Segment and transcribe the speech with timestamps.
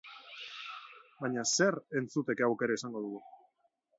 [1.19, 3.23] Baina zer entzuteko aukera izango dugu?